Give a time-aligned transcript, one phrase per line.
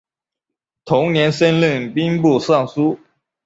[0.83, 2.99] 同年升任兵部尚书。